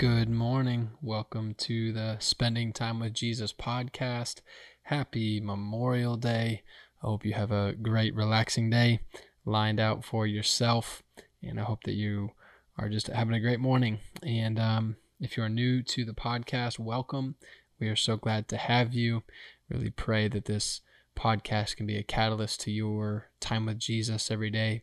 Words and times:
Good 0.00 0.30
morning. 0.30 0.92
Welcome 1.02 1.52
to 1.58 1.92
the 1.92 2.16
Spending 2.20 2.72
Time 2.72 3.00
with 3.00 3.12
Jesus 3.12 3.52
podcast. 3.52 4.40
Happy 4.84 5.40
Memorial 5.40 6.16
Day. 6.16 6.62
I 7.02 7.06
hope 7.06 7.26
you 7.26 7.34
have 7.34 7.52
a 7.52 7.74
great, 7.74 8.14
relaxing 8.14 8.70
day 8.70 9.00
lined 9.44 9.78
out 9.78 10.02
for 10.02 10.26
yourself. 10.26 11.02
And 11.42 11.60
I 11.60 11.64
hope 11.64 11.82
that 11.82 11.96
you 11.96 12.30
are 12.78 12.88
just 12.88 13.08
having 13.08 13.34
a 13.34 13.40
great 13.40 13.60
morning. 13.60 13.98
And 14.22 14.58
um, 14.58 14.96
if 15.20 15.36
you 15.36 15.42
are 15.42 15.50
new 15.50 15.82
to 15.82 16.06
the 16.06 16.14
podcast, 16.14 16.78
welcome. 16.78 17.34
We 17.78 17.88
are 17.88 17.94
so 17.94 18.16
glad 18.16 18.48
to 18.48 18.56
have 18.56 18.94
you. 18.94 19.22
Really 19.68 19.90
pray 19.90 20.28
that 20.28 20.46
this 20.46 20.80
podcast 21.14 21.76
can 21.76 21.84
be 21.84 21.98
a 21.98 22.02
catalyst 22.02 22.62
to 22.62 22.70
your 22.70 23.28
time 23.38 23.66
with 23.66 23.78
Jesus 23.78 24.30
every 24.30 24.50
day 24.50 24.80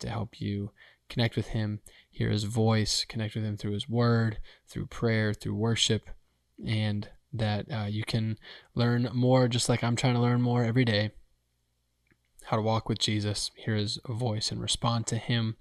to 0.00 0.10
help 0.10 0.42
you 0.42 0.72
connect 1.08 1.36
with 1.36 1.48
Him, 1.48 1.80
hear 2.10 2.30
His 2.30 2.44
voice, 2.44 3.04
connect 3.04 3.34
with 3.34 3.44
Him 3.44 3.56
through 3.56 3.72
His 3.72 3.88
Word, 3.88 4.38
through 4.66 4.86
prayer, 4.86 5.32
through 5.32 5.54
worship, 5.54 6.08
and 6.66 7.08
that 7.32 7.66
uh, 7.70 7.86
you 7.88 8.04
can 8.04 8.38
learn 8.74 9.08
more, 9.12 9.48
just 9.48 9.68
like 9.68 9.84
I'm 9.84 9.96
trying 9.96 10.14
to 10.14 10.20
learn 10.20 10.42
more 10.42 10.64
every 10.64 10.84
day, 10.84 11.10
how 12.44 12.56
to 12.56 12.62
walk 12.62 12.88
with 12.88 12.98
Jesus, 12.98 13.50
hear 13.56 13.74
His 13.74 13.98
voice, 14.08 14.50
and 14.50 14.60
respond 14.60 15.06
to 15.08 15.16
Him. 15.16 15.56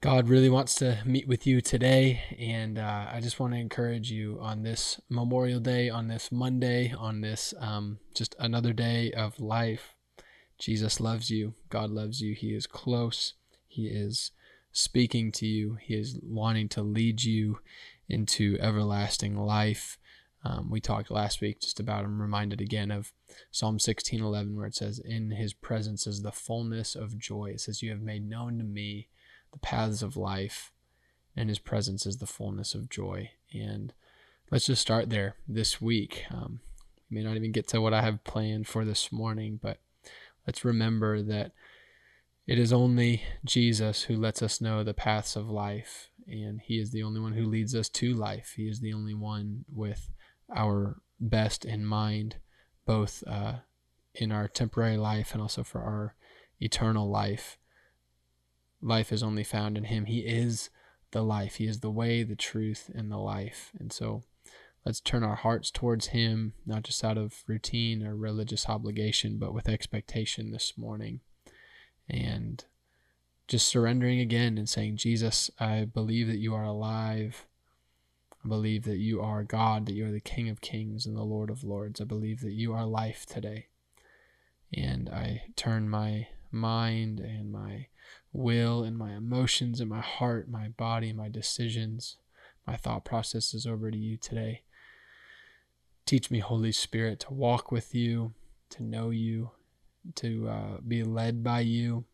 God 0.00 0.28
really 0.28 0.50
wants 0.50 0.74
to 0.76 0.98
meet 1.06 1.26
with 1.26 1.46
you 1.46 1.62
today, 1.62 2.20
and 2.38 2.78
uh, 2.78 3.06
I 3.10 3.20
just 3.22 3.40
want 3.40 3.54
to 3.54 3.58
encourage 3.58 4.10
you 4.10 4.38
on 4.38 4.62
this 4.62 5.00
Memorial 5.08 5.60
Day, 5.60 5.88
on 5.88 6.08
this 6.08 6.30
Monday, 6.30 6.92
on 6.92 7.22
this 7.22 7.54
um, 7.58 8.00
just 8.14 8.34
another 8.38 8.74
day 8.74 9.12
of 9.12 9.40
life. 9.40 9.94
Jesus 10.58 11.00
loves 11.00 11.30
you. 11.30 11.54
God 11.70 11.88
loves 11.88 12.20
you. 12.20 12.34
He 12.34 12.54
is 12.54 12.66
close. 12.66 13.32
He 13.74 13.88
is 13.88 14.30
speaking 14.70 15.32
to 15.32 15.46
you. 15.46 15.78
He 15.80 15.94
is 15.94 16.16
wanting 16.22 16.68
to 16.70 16.82
lead 16.82 17.24
you 17.24 17.58
into 18.08 18.56
everlasting 18.60 19.36
life. 19.36 19.98
Um, 20.44 20.70
we 20.70 20.80
talked 20.80 21.10
last 21.10 21.40
week 21.40 21.60
just 21.60 21.80
about, 21.80 22.04
I'm 22.04 22.22
reminded 22.22 22.60
again 22.60 22.92
of 22.92 23.12
Psalm 23.50 23.78
16:11, 23.78 24.54
where 24.54 24.66
it 24.66 24.76
says, 24.76 25.00
In 25.00 25.32
his 25.32 25.54
presence 25.54 26.06
is 26.06 26.22
the 26.22 26.30
fullness 26.30 26.94
of 26.94 27.18
joy. 27.18 27.46
It 27.46 27.62
says, 27.62 27.82
You 27.82 27.90
have 27.90 28.00
made 28.00 28.28
known 28.28 28.58
to 28.58 28.64
me 28.64 29.08
the 29.52 29.58
paths 29.58 30.02
of 30.02 30.16
life, 30.16 30.70
and 31.36 31.48
his 31.48 31.58
presence 31.58 32.06
is 32.06 32.18
the 32.18 32.26
fullness 32.26 32.76
of 32.76 32.88
joy. 32.88 33.32
And 33.52 33.92
let's 34.52 34.66
just 34.66 34.82
start 34.82 35.10
there 35.10 35.34
this 35.48 35.80
week. 35.80 36.26
Um, 36.30 36.60
may 37.10 37.24
not 37.24 37.36
even 37.36 37.50
get 37.50 37.66
to 37.68 37.80
what 37.80 37.94
I 37.94 38.02
have 38.02 38.22
planned 38.22 38.68
for 38.68 38.84
this 38.84 39.10
morning, 39.10 39.58
but 39.60 39.78
let's 40.46 40.64
remember 40.64 41.22
that 41.22 41.52
it 42.46 42.58
is 42.58 42.72
only 42.72 43.22
Jesus 43.44 44.02
who 44.02 44.16
lets 44.16 44.42
us 44.42 44.60
know 44.60 44.84
the 44.84 44.92
paths 44.92 45.34
of 45.34 45.48
life, 45.48 46.10
and 46.26 46.60
He 46.60 46.78
is 46.78 46.90
the 46.90 47.02
only 47.02 47.20
one 47.20 47.32
who 47.32 47.46
leads 47.46 47.74
us 47.74 47.88
to 47.90 48.12
life. 48.12 48.54
He 48.56 48.68
is 48.68 48.80
the 48.80 48.92
only 48.92 49.14
one 49.14 49.64
with 49.72 50.10
our 50.54 51.00
best 51.18 51.64
in 51.64 51.86
mind, 51.86 52.36
both 52.84 53.24
uh, 53.26 53.60
in 54.14 54.30
our 54.30 54.46
temporary 54.46 54.98
life 54.98 55.32
and 55.32 55.40
also 55.40 55.64
for 55.64 55.80
our 55.80 56.16
eternal 56.60 57.08
life. 57.08 57.56
Life 58.82 59.10
is 59.10 59.22
only 59.22 59.44
found 59.44 59.78
in 59.78 59.84
Him. 59.84 60.04
He 60.04 60.20
is 60.20 60.68
the 61.12 61.22
life, 61.22 61.56
He 61.56 61.66
is 61.66 61.80
the 61.80 61.90
way, 61.90 62.24
the 62.24 62.36
truth, 62.36 62.90
and 62.94 63.10
the 63.10 63.16
life. 63.16 63.72
And 63.80 63.90
so, 63.90 64.22
let's 64.84 65.00
turn 65.00 65.22
our 65.22 65.36
hearts 65.36 65.70
towards 65.70 66.08
Him, 66.08 66.52
not 66.66 66.82
just 66.82 67.02
out 67.02 67.16
of 67.16 67.42
routine 67.46 68.06
or 68.06 68.14
religious 68.14 68.68
obligation, 68.68 69.38
but 69.38 69.54
with 69.54 69.66
expectation 69.66 70.50
this 70.50 70.74
morning 70.76 71.20
and 72.08 72.64
just 73.46 73.68
surrendering 73.68 74.20
again 74.20 74.58
and 74.58 74.68
saying, 74.68 74.96
Jesus, 74.96 75.50
I 75.58 75.84
believe 75.84 76.26
that 76.28 76.38
you 76.38 76.54
are 76.54 76.64
alive. 76.64 77.46
I 78.44 78.48
believe 78.48 78.84
that 78.84 78.98
you 78.98 79.20
are 79.20 79.44
God, 79.44 79.86
that 79.86 79.94
you 79.94 80.06
are 80.06 80.12
the 80.12 80.20
King 80.20 80.48
of 80.48 80.60
kings 80.60 81.06
and 81.06 81.16
the 81.16 81.22
Lord 81.22 81.50
of 81.50 81.64
lords. 81.64 82.00
I 82.00 82.04
believe 82.04 82.40
that 82.40 82.52
you 82.52 82.72
are 82.72 82.86
life 82.86 83.26
today. 83.26 83.68
And 84.72 85.08
I 85.08 85.44
turn 85.56 85.88
my 85.88 86.28
mind 86.50 87.20
and 87.20 87.52
my 87.52 87.86
will 88.32 88.82
and 88.82 88.96
my 88.96 89.12
emotions 89.12 89.80
and 89.80 89.88
my 89.88 90.00
heart, 90.00 90.48
my 90.48 90.68
body, 90.68 91.12
my 91.12 91.28
decisions, 91.28 92.16
my 92.66 92.76
thought 92.76 93.04
processes 93.04 93.66
over 93.66 93.90
to 93.90 93.96
you 93.96 94.16
today. 94.16 94.62
Teach 96.06 96.30
me, 96.30 96.40
Holy 96.40 96.72
Spirit, 96.72 97.20
to 97.20 97.32
walk 97.32 97.70
with 97.72 97.94
you, 97.94 98.34
to 98.70 98.82
know 98.82 99.10
you, 99.10 99.52
to 100.16 100.48
uh, 100.48 100.76
be 100.86 101.02
led 101.02 101.42
by 101.42 101.60
you. 101.60 102.04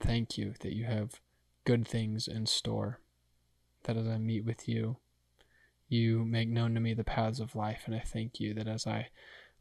Thank 0.00 0.38
you 0.38 0.54
that 0.60 0.74
you 0.74 0.84
have 0.84 1.20
good 1.64 1.86
things 1.86 2.26
in 2.26 2.46
store. 2.46 3.00
That 3.84 3.96
as 3.96 4.06
I 4.06 4.18
meet 4.18 4.44
with 4.44 4.68
you, 4.68 4.96
you 5.88 6.24
make 6.24 6.48
known 6.48 6.74
to 6.74 6.80
me 6.80 6.94
the 6.94 7.04
paths 7.04 7.40
of 7.40 7.56
life. 7.56 7.82
And 7.86 7.94
I 7.94 8.00
thank 8.00 8.40
you 8.40 8.54
that 8.54 8.68
as 8.68 8.86
I 8.86 9.08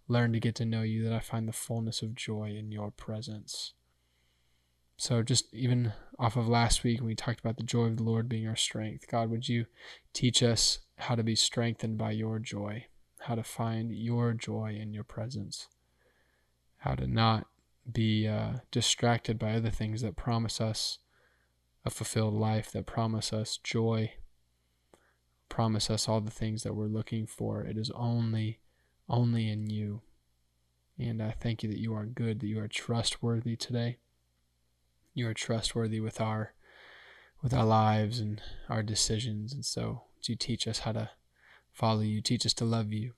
learn 0.07 0.33
to 0.33 0.39
get 0.39 0.55
to 0.55 0.65
know 0.65 0.81
you, 0.81 1.03
that 1.03 1.13
I 1.13 1.19
find 1.19 1.47
the 1.47 1.53
fullness 1.53 2.01
of 2.01 2.15
joy 2.15 2.55
in 2.57 2.71
your 2.71 2.91
presence. 2.91 3.73
So, 4.97 5.23
just 5.23 5.53
even 5.53 5.93
off 6.19 6.35
of 6.35 6.49
last 6.49 6.83
week, 6.83 6.99
when 6.99 7.07
we 7.07 7.15
talked 7.15 7.39
about 7.39 7.55
the 7.55 7.63
joy 7.63 7.85
of 7.85 7.97
the 7.97 8.03
Lord 8.03 8.27
being 8.27 8.47
our 8.47 8.57
strength. 8.57 9.07
God, 9.07 9.29
would 9.29 9.47
you 9.47 9.65
teach 10.11 10.43
us 10.43 10.79
how 10.97 11.15
to 11.15 11.23
be 11.23 11.35
strengthened 11.35 11.97
by 11.97 12.11
your 12.11 12.37
joy, 12.37 12.87
how 13.19 13.35
to 13.35 13.43
find 13.43 13.93
your 13.93 14.33
joy 14.33 14.77
in 14.79 14.93
your 14.93 15.05
presence, 15.05 15.69
how 16.79 16.95
to 16.95 17.07
not 17.07 17.47
be 17.93 18.27
uh, 18.27 18.59
distracted 18.71 19.39
by 19.39 19.53
other 19.53 19.69
things 19.69 20.01
that 20.01 20.15
promise 20.15 20.59
us 20.59 20.99
a 21.85 21.89
fulfilled 21.89 22.33
life, 22.33 22.71
that 22.71 22.85
promise 22.85 23.31
us 23.33 23.57
joy, 23.63 24.13
promise 25.47 25.89
us 25.89 26.07
all 26.07 26.21
the 26.21 26.31
things 26.31 26.63
that 26.63 26.75
we're 26.75 26.85
looking 26.85 27.25
for. 27.25 27.63
It 27.63 27.77
is 27.77 27.91
only, 27.95 28.59
only 29.07 29.49
in 29.49 29.69
you. 29.69 30.01
And 30.97 31.21
I 31.21 31.31
thank 31.31 31.63
you 31.63 31.69
that 31.69 31.79
you 31.79 31.93
are 31.93 32.05
good, 32.05 32.41
that 32.41 32.47
you 32.47 32.59
are 32.59 32.67
trustworthy 32.67 33.55
today. 33.55 33.97
You 35.13 35.27
are 35.27 35.33
trustworthy 35.33 35.99
with 35.99 36.21
our 36.21 36.53
with 37.41 37.53
our 37.53 37.65
lives 37.65 38.19
and 38.19 38.41
our 38.67 38.83
decisions. 38.83 39.53
And 39.53 39.65
so 39.65 40.03
you 40.23 40.35
teach 40.35 40.67
us 40.67 40.79
how 40.79 40.91
to 40.91 41.09
follow 41.71 42.01
you, 42.01 42.21
teach 42.21 42.45
us 42.45 42.53
to 42.55 42.65
love 42.65 42.91
you, 42.91 43.13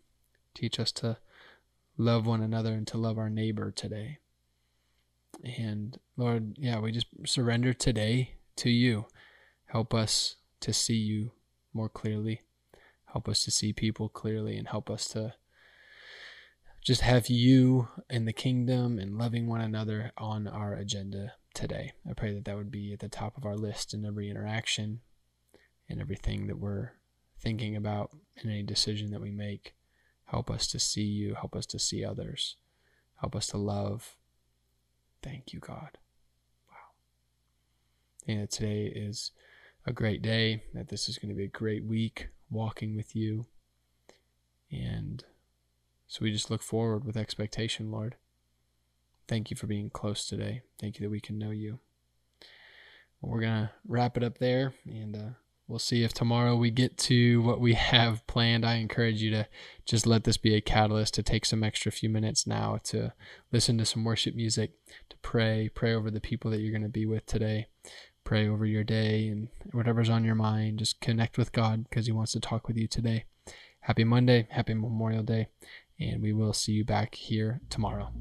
teach 0.54 0.80
us 0.80 0.92
to 0.94 1.18
love 1.98 2.28
one 2.28 2.42
another 2.42 2.72
and 2.72 2.88
to 2.88 2.98
love 2.98 3.18
our 3.18 3.30
neighbor 3.30 3.72
today. 3.72 4.20
And 5.44 5.98
Lord, 6.18 6.56
yeah, 6.58 6.80
we 6.80 6.92
just 6.92 7.08
surrender 7.26 7.74
today 7.74 8.36
to 8.58 8.70
you. 8.70 9.06
Help 9.68 9.94
us 9.94 10.36
to 10.60 10.74
see 10.74 10.96
you 10.96 11.32
more 11.74 11.90
clearly. 11.90 12.42
Help 13.06 13.28
us 13.28 13.44
to 13.44 13.52
see 13.52 13.74
people 13.74 14.10
clearly 14.10 14.58
and 14.58 14.68
help 14.68 14.90
us 14.90 15.08
to 15.10 15.34
just 16.82 17.02
have 17.02 17.28
you 17.28 17.88
and 18.10 18.28
the 18.28 18.34
kingdom 18.34 18.98
and 18.98 19.18
loving 19.18 19.48
one 19.48 19.62
another 19.62 20.12
on 20.18 20.48
our 20.48 20.74
agenda 20.74 21.34
today. 21.54 21.94
I 22.10 22.14
pray 22.14 22.34
that 22.34 22.46
that 22.46 22.56
would 22.56 22.72
be 22.72 22.94
at 22.94 23.00
the 23.00 23.10
top 23.10 23.38
of 23.38 23.46
our 23.46 23.56
list 23.56 23.94
in 23.94 24.06
every 24.06 24.30
interaction 24.30 25.02
and 25.90 26.02
everything 26.02 26.48
that 26.48 26.58
we're 26.58 26.94
thinking 27.40 27.76
about 27.76 28.12
in 28.38 28.50
any 28.50 28.64
decision 28.64 29.12
that 29.12 29.22
we 29.22 29.32
make. 29.32 29.76
Help 30.26 30.50
us 30.50 30.68
to 30.68 30.80
see 30.80 31.04
you, 31.04 31.36
help 31.36 31.56
us 31.56 31.66
to 31.68 31.80
see 31.80 32.06
others, 32.06 32.56
help 33.20 33.36
us 33.36 33.48
to 33.48 33.58
love 33.58 34.16
Thank 35.24 35.54
you, 35.54 35.60
God. 35.60 35.98
Wow. 36.70 36.92
And 38.28 38.50
today 38.50 38.86
is 38.86 39.32
a 39.86 39.94
great 39.94 40.22
day, 40.22 40.64
that 40.74 40.90
this 40.90 41.10
is 41.10 41.18
going 41.18 41.30
to 41.30 41.36
be 41.36 41.46
a 41.46 41.48
great 41.48 41.84
week 41.84 42.28
walking 42.50 42.96
with 42.96 43.16
you. 43.16 43.46
And 44.72 45.24
so 46.08 46.20
we 46.22 46.32
just 46.32 46.52
look 46.52 46.62
forward 46.62 47.06
with 47.06 47.18
expectation, 47.18 47.92
Lord. 47.92 48.16
Thank 49.28 49.50
you 49.50 49.58
for 49.58 49.68
being 49.68 49.90
close 49.90 50.28
today. 50.28 50.62
Thank 50.80 51.00
you 51.00 51.06
that 51.06 51.12
we 51.12 51.20
can 51.20 51.38
know 51.38 51.52
you. 51.52 51.80
Well, 53.22 53.32
we're 53.32 53.42
going 53.42 53.68
to 53.68 53.72
wrap 53.88 54.18
it 54.18 54.24
up 54.24 54.40
there 54.40 54.74
and 54.86 55.16
uh, 55.16 55.30
we'll 55.72 55.80
see 55.80 56.04
if 56.04 56.14
tomorrow 56.14 56.54
we 56.54 56.70
get 56.70 56.98
to 56.98 57.42
what 57.42 57.62
we 57.62 57.74
have 57.76 58.28
planned. 58.28 58.66
I 58.66 58.76
encourage 58.76 59.22
you 59.22 59.32
to 59.32 59.48
just 59.86 60.06
let 60.06 60.26
this 60.26 60.38
be 60.38 60.54
a 60.54 60.62
catalyst 60.62 61.14
to 61.16 61.24
take 61.24 61.46
some 61.46 61.64
extra 61.64 61.92
few 61.92 62.10
minutes 62.10 62.46
now 62.46 62.80
to 62.84 63.14
listen 63.52 63.78
to 63.78 63.86
some 63.86 64.04
worship 64.04 64.36
music, 64.36 64.74
to 65.10 65.18
pray, 65.22 65.70
pray 65.74 65.96
over 65.96 66.12
the 66.12 66.20
people 66.20 66.52
that 66.52 66.60
you're 66.60 66.72
going 66.72 66.84
to 66.84 66.90
be 66.90 67.06
with 67.06 67.26
today, 67.26 67.68
pray 68.24 68.48
over 68.48 68.66
your 68.66 68.84
day 68.84 69.30
and 69.30 69.48
whatever's 69.72 70.10
on 70.10 70.26
your 70.26 70.36
mind. 70.36 70.80
Just 70.80 71.00
connect 71.00 71.38
with 71.38 71.54
God 71.54 71.86
because 71.90 72.06
He 72.06 72.12
wants 72.12 72.34
to 72.34 72.40
talk 72.42 72.68
with 72.68 72.78
you 72.78 72.88
today. 72.88 73.24
Happy 73.80 74.04
Monday, 74.04 74.48
happy 74.52 74.76
Memorial 74.76 75.24
Day, 75.24 75.48
and 76.00 76.22
we 76.22 76.34
will 76.34 76.54
see 76.54 76.74
you 76.74 76.86
back 76.86 77.16
here 77.16 77.62
tomorrow. 77.70 78.12